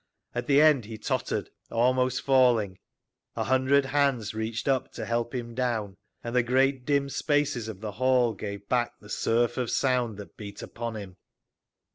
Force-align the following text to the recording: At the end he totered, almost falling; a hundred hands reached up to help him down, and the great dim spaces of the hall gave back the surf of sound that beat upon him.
At 0.33 0.47
the 0.47 0.59
end 0.59 0.85
he 0.85 0.97
totered, 0.97 1.51
almost 1.69 2.23
falling; 2.23 2.79
a 3.35 3.43
hundred 3.43 3.85
hands 3.85 4.33
reached 4.33 4.67
up 4.67 4.91
to 4.93 5.05
help 5.05 5.35
him 5.35 5.53
down, 5.53 5.95
and 6.23 6.35
the 6.35 6.41
great 6.41 6.87
dim 6.87 7.07
spaces 7.07 7.67
of 7.67 7.81
the 7.81 7.91
hall 7.91 8.33
gave 8.33 8.67
back 8.67 8.93
the 8.99 9.09
surf 9.09 9.57
of 9.57 9.69
sound 9.69 10.17
that 10.17 10.37
beat 10.37 10.63
upon 10.63 10.95
him. 10.95 11.17